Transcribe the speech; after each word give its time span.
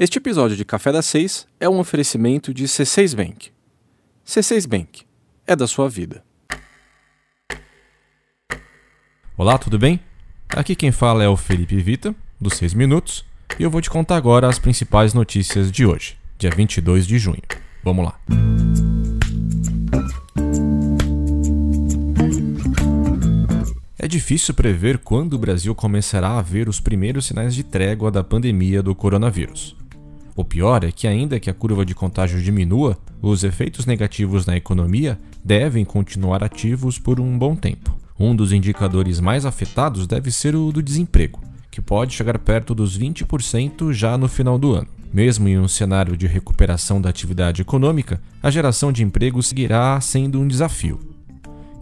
Este 0.00 0.18
episódio 0.18 0.56
de 0.56 0.64
Café 0.64 0.92
das 0.92 1.06
Seis 1.06 1.44
é 1.58 1.68
um 1.68 1.80
oferecimento 1.80 2.54
de 2.54 2.66
C6 2.66 3.16
Bank. 3.16 3.50
C6 4.24 4.64
Bank 4.64 5.02
é 5.44 5.56
da 5.56 5.66
sua 5.66 5.88
vida. 5.88 6.22
Olá, 9.36 9.58
tudo 9.58 9.76
bem? 9.76 9.98
Aqui 10.50 10.76
quem 10.76 10.92
fala 10.92 11.24
é 11.24 11.28
o 11.28 11.36
Felipe 11.36 11.74
Vita, 11.80 12.14
dos 12.40 12.54
6 12.58 12.74
Minutos, 12.74 13.24
e 13.58 13.64
eu 13.64 13.70
vou 13.72 13.80
te 13.80 13.90
contar 13.90 14.14
agora 14.14 14.46
as 14.46 14.56
principais 14.56 15.14
notícias 15.14 15.68
de 15.68 15.84
hoje, 15.84 16.16
dia 16.38 16.52
22 16.54 17.04
de 17.04 17.18
junho. 17.18 17.42
Vamos 17.82 18.04
lá. 18.04 18.20
É 23.98 24.06
difícil 24.06 24.54
prever 24.54 24.98
quando 24.98 25.32
o 25.32 25.38
Brasil 25.38 25.74
começará 25.74 26.38
a 26.38 26.42
ver 26.42 26.68
os 26.68 26.78
primeiros 26.78 27.26
sinais 27.26 27.52
de 27.52 27.64
trégua 27.64 28.12
da 28.12 28.22
pandemia 28.22 28.80
do 28.80 28.94
coronavírus. 28.94 29.76
O 30.38 30.44
pior 30.44 30.84
é 30.84 30.92
que, 30.92 31.08
ainda 31.08 31.40
que 31.40 31.50
a 31.50 31.52
curva 31.52 31.84
de 31.84 31.96
contágio 31.96 32.40
diminua, 32.40 32.96
os 33.20 33.42
efeitos 33.42 33.86
negativos 33.86 34.46
na 34.46 34.56
economia 34.56 35.18
devem 35.44 35.84
continuar 35.84 36.44
ativos 36.44 36.96
por 36.96 37.18
um 37.18 37.36
bom 37.36 37.56
tempo. 37.56 37.98
Um 38.16 38.36
dos 38.36 38.52
indicadores 38.52 39.18
mais 39.18 39.44
afetados 39.44 40.06
deve 40.06 40.30
ser 40.30 40.54
o 40.54 40.70
do 40.70 40.80
desemprego, 40.80 41.40
que 41.72 41.80
pode 41.80 42.14
chegar 42.14 42.38
perto 42.38 42.72
dos 42.72 42.96
20% 42.96 43.92
já 43.92 44.16
no 44.16 44.28
final 44.28 44.56
do 44.60 44.74
ano. 44.74 44.86
Mesmo 45.12 45.48
em 45.48 45.58
um 45.58 45.66
cenário 45.66 46.16
de 46.16 46.28
recuperação 46.28 47.00
da 47.00 47.10
atividade 47.10 47.62
econômica, 47.62 48.20
a 48.40 48.48
geração 48.48 48.92
de 48.92 49.02
emprego 49.02 49.42
seguirá 49.42 50.00
sendo 50.00 50.40
um 50.40 50.46
desafio. 50.46 51.00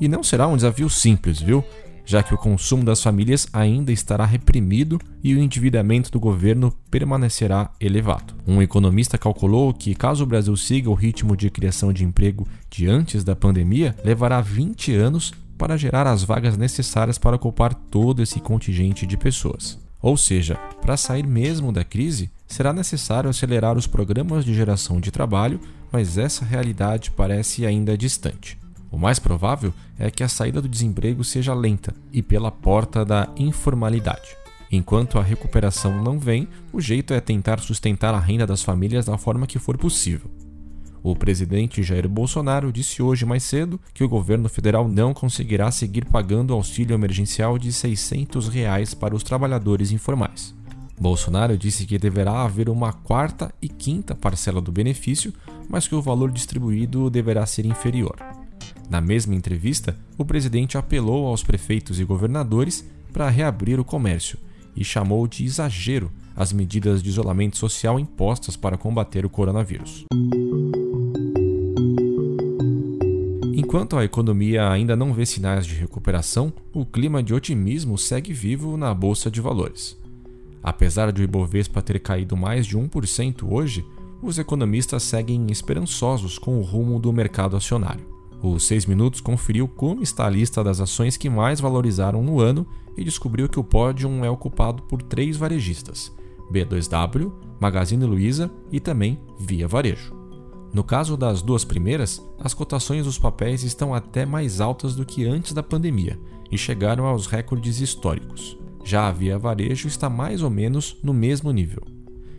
E 0.00 0.06
não 0.06 0.22
será 0.22 0.46
um 0.46 0.54
desafio 0.54 0.88
simples, 0.88 1.40
viu? 1.40 1.64
Já 2.04 2.22
que 2.22 2.34
o 2.34 2.38
consumo 2.38 2.84
das 2.84 3.02
famílias 3.02 3.46
ainda 3.52 3.92
estará 3.92 4.24
reprimido 4.24 5.00
e 5.22 5.34
o 5.34 5.38
endividamento 5.38 6.10
do 6.10 6.20
governo 6.20 6.72
permanecerá 6.90 7.70
elevado. 7.80 8.34
Um 8.46 8.60
economista 8.60 9.16
calculou 9.16 9.72
que, 9.72 9.94
caso 9.94 10.24
o 10.24 10.26
Brasil 10.26 10.56
siga 10.56 10.90
o 10.90 10.94
ritmo 10.94 11.36
de 11.36 11.50
criação 11.50 11.92
de 11.92 12.04
emprego 12.04 12.46
de 12.70 12.88
antes 12.88 13.24
da 13.24 13.34
pandemia, 13.34 13.96
levará 14.04 14.40
20 14.40 14.94
anos 14.94 15.32
para 15.56 15.76
gerar 15.76 16.06
as 16.06 16.22
vagas 16.22 16.56
necessárias 16.56 17.16
para 17.16 17.36
ocupar 17.36 17.74
todo 17.74 18.22
esse 18.22 18.40
contingente 18.40 19.06
de 19.06 19.16
pessoas. 19.16 19.78
Ou 20.02 20.16
seja, 20.18 20.56
para 20.82 20.98
sair 20.98 21.26
mesmo 21.26 21.72
da 21.72 21.82
crise, 21.82 22.30
será 22.46 22.72
necessário 22.72 23.30
acelerar 23.30 23.78
os 23.78 23.86
programas 23.86 24.44
de 24.44 24.52
geração 24.52 25.00
de 25.00 25.10
trabalho, 25.10 25.58
mas 25.90 26.18
essa 26.18 26.44
realidade 26.44 27.10
parece 27.10 27.64
ainda 27.64 27.96
distante. 27.96 28.58
O 28.94 28.96
mais 28.96 29.18
provável 29.18 29.74
é 29.98 30.08
que 30.08 30.22
a 30.22 30.28
saída 30.28 30.62
do 30.62 30.68
desemprego 30.68 31.24
seja 31.24 31.52
lenta 31.52 31.92
e 32.12 32.22
pela 32.22 32.52
porta 32.52 33.04
da 33.04 33.28
informalidade. 33.36 34.36
Enquanto 34.70 35.18
a 35.18 35.22
recuperação 35.22 36.00
não 36.00 36.16
vem, 36.16 36.46
o 36.72 36.80
jeito 36.80 37.12
é 37.12 37.20
tentar 37.20 37.58
sustentar 37.58 38.14
a 38.14 38.20
renda 38.20 38.46
das 38.46 38.62
famílias 38.62 39.06
da 39.06 39.18
forma 39.18 39.48
que 39.48 39.58
for 39.58 39.76
possível. 39.76 40.30
O 41.02 41.16
presidente 41.16 41.82
Jair 41.82 42.08
Bolsonaro 42.08 42.72
disse 42.72 43.02
hoje 43.02 43.26
mais 43.26 43.42
cedo 43.42 43.80
que 43.92 44.04
o 44.04 44.08
governo 44.08 44.48
federal 44.48 44.86
não 44.86 45.12
conseguirá 45.12 45.72
seguir 45.72 46.04
pagando 46.04 46.52
o 46.52 46.54
auxílio 46.54 46.94
emergencial 46.94 47.58
de 47.58 47.72
600 47.72 48.46
reais 48.46 48.94
para 48.94 49.16
os 49.16 49.24
trabalhadores 49.24 49.90
informais. 49.90 50.54
Bolsonaro 51.00 51.58
disse 51.58 51.84
que 51.84 51.98
deverá 51.98 52.44
haver 52.44 52.68
uma 52.68 52.92
quarta 52.92 53.52
e 53.60 53.68
quinta 53.68 54.14
parcela 54.14 54.60
do 54.60 54.70
benefício, 54.70 55.34
mas 55.68 55.88
que 55.88 55.96
o 55.96 56.00
valor 56.00 56.30
distribuído 56.30 57.10
deverá 57.10 57.44
ser 57.44 57.66
inferior. 57.66 58.43
Na 58.88 59.00
mesma 59.00 59.34
entrevista, 59.34 59.96
o 60.16 60.24
presidente 60.24 60.76
apelou 60.76 61.26
aos 61.26 61.42
prefeitos 61.42 61.98
e 61.98 62.04
governadores 62.04 62.88
para 63.12 63.28
reabrir 63.28 63.80
o 63.80 63.84
comércio 63.84 64.38
e 64.76 64.84
chamou 64.84 65.26
de 65.26 65.44
exagero 65.44 66.10
as 66.36 66.52
medidas 66.52 67.02
de 67.02 67.08
isolamento 67.08 67.56
social 67.56 67.98
impostas 67.98 68.56
para 68.56 68.76
combater 68.76 69.24
o 69.24 69.30
coronavírus. 69.30 70.04
Enquanto 73.56 73.96
a 73.96 74.04
economia 74.04 74.68
ainda 74.68 74.96
não 74.96 75.12
vê 75.12 75.24
sinais 75.24 75.66
de 75.66 75.74
recuperação, 75.74 76.52
o 76.72 76.84
clima 76.84 77.22
de 77.22 77.32
otimismo 77.32 77.96
segue 77.96 78.32
vivo 78.32 78.76
na 78.76 78.92
bolsa 78.92 79.30
de 79.30 79.40
valores. 79.40 79.96
Apesar 80.62 81.12
de 81.12 81.22
o 81.22 81.24
Ibovespa 81.24 81.82
ter 81.82 81.98
caído 82.00 82.36
mais 82.36 82.66
de 82.66 82.76
1% 82.76 83.42
hoje, 83.48 83.84
os 84.22 84.38
economistas 84.38 85.02
seguem 85.02 85.46
esperançosos 85.50 86.38
com 86.38 86.58
o 86.58 86.62
rumo 86.62 86.98
do 86.98 87.12
mercado 87.12 87.56
acionário. 87.56 88.13
Os 88.42 88.66
6 88.66 88.86
Minutos 88.86 89.20
conferiu 89.20 89.66
como 89.66 90.02
está 90.02 90.26
a 90.26 90.30
lista 90.30 90.62
das 90.62 90.80
ações 90.80 91.16
que 91.16 91.30
mais 91.30 91.60
valorizaram 91.60 92.22
no 92.22 92.40
ano 92.40 92.66
e 92.96 93.02
descobriu 93.02 93.48
que 93.48 93.58
o 93.58 93.64
pódio 93.64 94.08
é 94.24 94.30
ocupado 94.30 94.82
por 94.82 95.02
três 95.02 95.36
varejistas: 95.36 96.12
B2W, 96.52 97.32
Magazine 97.60 98.04
Luiza 98.04 98.50
e 98.70 98.78
também 98.78 99.18
Via 99.38 99.66
Varejo. 99.66 100.14
No 100.72 100.82
caso 100.82 101.16
das 101.16 101.40
duas 101.40 101.64
primeiras, 101.64 102.20
as 102.38 102.52
cotações 102.52 103.04
dos 103.04 103.16
papéis 103.16 103.62
estão 103.62 103.94
até 103.94 104.26
mais 104.26 104.60
altas 104.60 104.96
do 104.96 105.06
que 105.06 105.24
antes 105.24 105.52
da 105.52 105.62
pandemia 105.62 106.18
e 106.50 106.58
chegaram 106.58 107.06
aos 107.06 107.26
recordes 107.26 107.80
históricos. 107.80 108.58
Já 108.84 109.08
a 109.08 109.12
Via 109.12 109.38
Varejo 109.38 109.88
está 109.88 110.10
mais 110.10 110.42
ou 110.42 110.50
menos 110.50 110.98
no 111.02 111.14
mesmo 111.14 111.50
nível. 111.50 111.82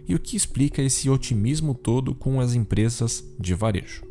E 0.07 0.13
o 0.13 0.19
que 0.19 0.37
explica 0.37 0.81
esse 0.81 1.09
otimismo 1.09 1.73
todo 1.73 2.13
com 2.13 2.39
as 2.39 2.53
empresas 2.53 3.27
de 3.39 3.55
varejo? 3.55 4.04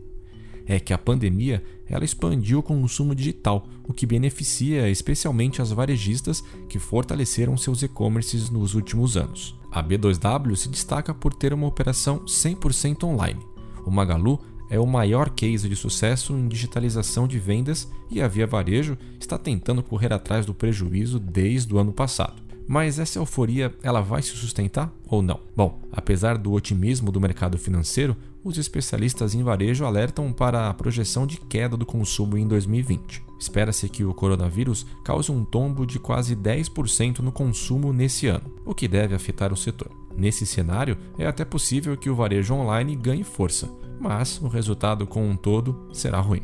É 0.66 0.80
que 0.80 0.92
a 0.92 0.98
pandemia 0.98 1.62
ela 1.88 2.04
expandiu 2.04 2.60
o 2.60 2.62
consumo 2.62 3.14
digital, 3.14 3.66
o 3.86 3.92
que 3.92 4.06
beneficia 4.06 4.88
especialmente 4.88 5.60
as 5.60 5.70
varejistas 5.70 6.42
que 6.68 6.78
fortaleceram 6.78 7.56
seus 7.56 7.82
e-commerces 7.82 8.50
nos 8.50 8.74
últimos 8.74 9.16
anos. 9.16 9.54
A 9.70 9.82
B2W 9.82 10.56
se 10.56 10.68
destaca 10.68 11.12
por 11.12 11.34
ter 11.34 11.52
uma 11.52 11.66
operação 11.66 12.20
100% 12.20 13.04
online. 13.04 13.40
O 13.84 13.90
Magalu 13.90 14.40
é 14.70 14.80
o 14.80 14.86
maior 14.86 15.30
case 15.30 15.68
de 15.68 15.76
sucesso 15.76 16.32
em 16.32 16.48
digitalização 16.48 17.28
de 17.28 17.38
vendas 17.38 17.88
e 18.10 18.22
a 18.22 18.28
Via 18.28 18.46
Varejo 18.46 18.96
está 19.20 19.36
tentando 19.36 19.82
correr 19.82 20.12
atrás 20.12 20.46
do 20.46 20.54
prejuízo 20.54 21.18
desde 21.18 21.74
o 21.74 21.78
ano 21.78 21.92
passado. 21.92 22.42
Mas 22.66 22.98
essa 22.98 23.18
euforia 23.18 23.74
ela 23.82 24.00
vai 24.00 24.22
se 24.22 24.30
sustentar 24.30 24.90
ou 25.06 25.20
não? 25.20 25.40
Bom, 25.54 25.82
apesar 25.92 26.38
do 26.38 26.52
otimismo 26.52 27.12
do 27.12 27.20
mercado 27.20 27.58
financeiro, 27.58 28.16
os 28.44 28.58
especialistas 28.58 29.34
em 29.34 29.42
varejo 29.42 29.86
alertam 29.86 30.30
para 30.30 30.68
a 30.68 30.74
projeção 30.74 31.26
de 31.26 31.38
queda 31.38 31.78
do 31.78 31.86
consumo 31.86 32.36
em 32.36 32.46
2020. 32.46 33.24
Espera-se 33.40 33.88
que 33.88 34.04
o 34.04 34.12
coronavírus 34.12 34.86
cause 35.02 35.32
um 35.32 35.44
tombo 35.44 35.86
de 35.86 35.98
quase 35.98 36.36
10% 36.36 37.20
no 37.20 37.32
consumo 37.32 37.92
nesse 37.92 38.26
ano, 38.26 38.52
o 38.66 38.74
que 38.74 38.86
deve 38.86 39.14
afetar 39.14 39.50
o 39.52 39.56
setor. 39.56 39.90
Nesse 40.14 40.44
cenário, 40.44 40.98
é 41.18 41.26
até 41.26 41.44
possível 41.44 41.96
que 41.96 42.10
o 42.10 42.14
varejo 42.14 42.54
online 42.54 42.94
ganhe 42.94 43.24
força, 43.24 43.68
mas 43.98 44.38
o 44.40 44.46
resultado 44.46 45.06
com 45.06 45.26
um 45.26 45.36
todo 45.36 45.88
será 45.92 46.20
ruim. 46.20 46.42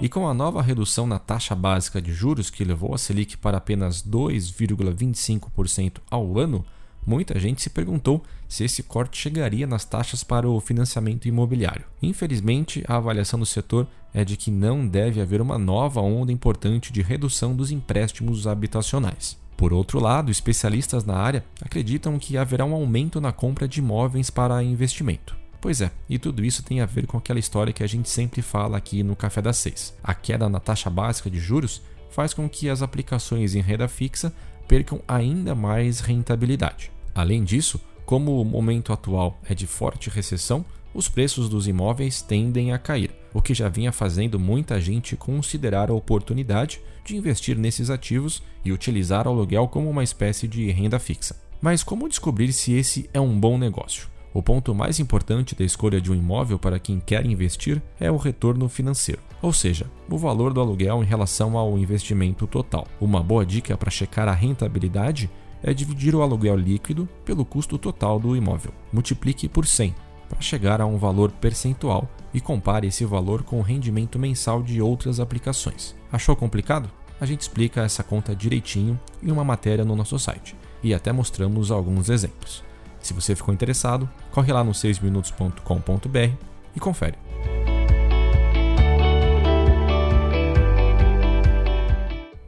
E 0.00 0.08
com 0.08 0.26
a 0.26 0.34
nova 0.34 0.62
redução 0.62 1.06
na 1.06 1.18
taxa 1.18 1.54
básica 1.54 2.00
de 2.02 2.12
juros, 2.12 2.50
que 2.50 2.64
levou 2.64 2.94
a 2.94 2.98
Selic 2.98 3.36
para 3.36 3.58
apenas 3.58 4.02
2,25% 4.02 5.98
ao 6.10 6.38
ano, 6.38 6.64
muita 7.06 7.38
gente 7.38 7.62
se 7.62 7.70
perguntou 7.70 8.22
se 8.48 8.64
esse 8.64 8.82
corte 8.82 9.18
chegaria 9.18 9.66
nas 9.66 9.84
taxas 9.84 10.22
para 10.22 10.48
o 10.48 10.60
financiamento 10.60 11.26
imobiliário. 11.26 11.84
Infelizmente, 12.02 12.84
a 12.86 12.96
avaliação 12.96 13.38
do 13.38 13.46
setor 13.46 13.86
é 14.12 14.24
de 14.24 14.36
que 14.36 14.50
não 14.50 14.86
deve 14.86 15.20
haver 15.20 15.40
uma 15.40 15.58
nova 15.58 16.00
onda 16.00 16.32
importante 16.32 16.92
de 16.92 17.02
redução 17.02 17.54
dos 17.54 17.70
empréstimos 17.70 18.46
habitacionais. 18.46 19.40
Por 19.56 19.72
outro 19.72 20.00
lado, 20.00 20.30
especialistas 20.30 21.04
na 21.04 21.16
área 21.16 21.44
acreditam 21.60 22.18
que 22.18 22.36
haverá 22.36 22.64
um 22.64 22.74
aumento 22.74 23.20
na 23.20 23.32
compra 23.32 23.68
de 23.68 23.80
imóveis 23.80 24.28
para 24.28 24.62
investimento. 24.62 25.36
Pois 25.60 25.80
é, 25.80 25.92
e 26.08 26.18
tudo 26.18 26.44
isso 26.44 26.64
tem 26.64 26.80
a 26.80 26.86
ver 26.86 27.06
com 27.06 27.16
aquela 27.16 27.38
história 27.38 27.72
que 27.72 27.84
a 27.84 27.86
gente 27.86 28.10
sempre 28.10 28.42
fala 28.42 28.76
aqui 28.76 29.04
no 29.04 29.14
Café 29.14 29.40
das 29.40 29.58
Seis. 29.58 29.94
A 30.02 30.12
queda 30.12 30.48
na 30.48 30.58
taxa 30.58 30.90
básica 30.90 31.30
de 31.30 31.38
juros 31.38 31.80
faz 32.10 32.34
com 32.34 32.48
que 32.48 32.68
as 32.68 32.82
aplicações 32.82 33.54
em 33.54 33.60
renda 33.60 33.86
fixa 33.86 34.32
percam 34.72 35.02
ainda 35.06 35.54
mais 35.54 36.00
rentabilidade. 36.00 36.90
Além 37.14 37.44
disso, 37.44 37.78
como 38.06 38.40
o 38.40 38.44
momento 38.44 38.90
atual 38.90 39.38
é 39.46 39.54
de 39.54 39.66
forte 39.66 40.08
recessão, 40.08 40.64
os 40.94 41.10
preços 41.10 41.46
dos 41.46 41.68
imóveis 41.68 42.22
tendem 42.22 42.72
a 42.72 42.78
cair, 42.78 43.10
o 43.34 43.42
que 43.42 43.52
já 43.52 43.68
vinha 43.68 43.92
fazendo 43.92 44.40
muita 44.40 44.80
gente 44.80 45.14
considerar 45.14 45.90
a 45.90 45.94
oportunidade 45.94 46.80
de 47.04 47.14
investir 47.14 47.58
nesses 47.58 47.90
ativos 47.90 48.42
e 48.64 48.72
utilizar 48.72 49.26
o 49.26 49.30
aluguel 49.30 49.68
como 49.68 49.90
uma 49.90 50.02
espécie 50.02 50.48
de 50.48 50.70
renda 50.70 50.98
fixa. 50.98 51.36
Mas 51.60 51.82
como 51.82 52.08
descobrir 52.08 52.50
se 52.50 52.72
esse 52.72 53.10
é 53.12 53.20
um 53.20 53.38
bom 53.38 53.58
negócio? 53.58 54.11
O 54.34 54.42
ponto 54.42 54.74
mais 54.74 54.98
importante 54.98 55.54
da 55.54 55.64
escolha 55.64 56.00
de 56.00 56.10
um 56.10 56.14
imóvel 56.14 56.58
para 56.58 56.78
quem 56.78 56.98
quer 56.98 57.26
investir 57.26 57.82
é 58.00 58.10
o 58.10 58.16
retorno 58.16 58.68
financeiro, 58.68 59.20
ou 59.42 59.52
seja, 59.52 59.86
o 60.10 60.16
valor 60.16 60.52
do 60.52 60.60
aluguel 60.60 61.02
em 61.02 61.06
relação 61.06 61.56
ao 61.56 61.78
investimento 61.78 62.46
total. 62.46 62.86
Uma 63.00 63.22
boa 63.22 63.44
dica 63.44 63.76
para 63.76 63.90
checar 63.90 64.28
a 64.28 64.32
rentabilidade 64.32 65.30
é 65.62 65.74
dividir 65.74 66.14
o 66.14 66.22
aluguel 66.22 66.56
líquido 66.56 67.08
pelo 67.24 67.44
custo 67.44 67.78
total 67.78 68.18
do 68.18 68.34
imóvel. 68.34 68.72
Multiplique 68.92 69.48
por 69.48 69.66
100 69.66 69.94
para 70.28 70.40
chegar 70.40 70.80
a 70.80 70.86
um 70.86 70.96
valor 70.96 71.30
percentual 71.30 72.08
e 72.32 72.40
compare 72.40 72.86
esse 72.86 73.04
valor 73.04 73.42
com 73.42 73.58
o 73.58 73.62
rendimento 73.62 74.18
mensal 74.18 74.62
de 74.62 74.80
outras 74.80 75.20
aplicações. 75.20 75.94
Achou 76.10 76.34
complicado? 76.34 76.90
a 77.22 77.24
gente 77.24 77.42
explica 77.42 77.82
essa 77.82 78.02
conta 78.02 78.34
direitinho 78.34 78.98
em 79.22 79.30
uma 79.30 79.44
matéria 79.44 79.84
no 79.84 79.94
nosso 79.94 80.18
site 80.18 80.56
e 80.82 80.92
até 80.92 81.12
mostramos 81.12 81.70
alguns 81.70 82.10
exemplos. 82.10 82.64
Se 83.02 83.12
você 83.12 83.34
ficou 83.34 83.52
interessado, 83.52 84.08
corre 84.30 84.52
lá 84.52 84.62
no 84.62 84.72
6minutos.com.br 84.72 86.36
e 86.74 86.80
confere. 86.80 87.16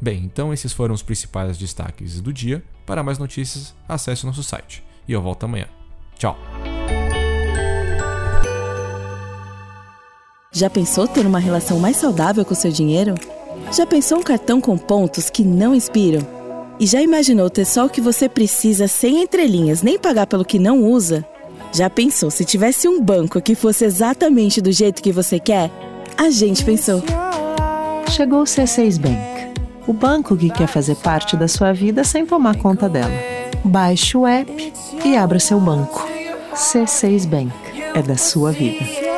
Bem, 0.01 0.23
então 0.23 0.53
esses 0.53 0.73
foram 0.73 0.95
os 0.95 1.03
principais 1.03 1.56
destaques 1.56 2.21
do 2.21 2.33
dia. 2.33 2.62
Para 2.85 3.03
mais 3.03 3.19
notícias, 3.19 3.75
acesse 3.89 4.25
o 4.25 4.27
nosso 4.27 4.43
site. 4.43 4.85
E 5.09 5.12
eu 5.12 5.23
volto 5.23 5.45
amanhã. 5.45 5.67
Tchau! 6.19 6.37
Já 10.53 10.71
pensou 10.71 11.09
ter 11.09 11.27
uma 11.27 11.39
relação 11.39 11.81
mais 11.81 11.97
saudável 11.97 12.45
com 12.45 12.55
seu 12.55 12.71
dinheiro? 12.71 13.15
Já 13.73 13.87
pensou 13.87 14.19
um 14.19 14.23
cartão 14.23 14.61
com 14.61 14.79
pontos 14.79 15.29
que 15.29 15.43
não 15.43 15.75
inspiram? 15.75 16.34
E 16.79 16.87
já 16.87 17.00
imaginou 17.00 17.49
ter 17.49 17.65
só 17.65 17.87
o 17.87 17.88
que 17.88 18.00
você 18.00 18.29
precisa 18.29 18.88
sem 18.88 19.23
entrelinhas, 19.23 19.82
nem 19.82 19.99
pagar 19.99 20.26
pelo 20.26 20.44
que 20.44 20.59
não 20.59 20.82
usa? 20.82 21.25
Já 21.73 21.88
pensou 21.88 22.31
se 22.31 22.44
tivesse 22.44 22.88
um 22.88 23.00
banco 23.00 23.41
que 23.41 23.55
fosse 23.55 23.85
exatamente 23.85 24.61
do 24.61 24.73
jeito 24.73 25.03
que 25.03 25.12
você 25.12 25.38
quer? 25.38 25.71
A 26.17 26.31
gente 26.31 26.65
pensou. 26.65 27.03
Chegou 28.11 28.41
o 28.41 28.44
C6 28.44 29.00
Bank, 29.00 29.61
o 29.87 29.93
banco 29.93 30.37
que 30.37 30.50
quer 30.50 30.69
fazer 30.69 30.97
parte 30.97 31.37
da 31.37 31.49
sua 31.49 31.73
vida 31.73 32.05
sem 32.05 32.26
tomar 32.26 32.56
conta 32.56 32.88
dela. 32.88 33.12
Baixe 33.65 34.17
o 34.17 34.27
app 34.27 34.73
e 35.05 35.17
abra 35.17 35.38
seu 35.38 35.59
banco. 35.59 36.06
C6 36.55 37.27
Bank 37.27 37.53
é 37.94 38.03
da 38.03 38.17
sua 38.17 38.53
vida. 38.53 39.14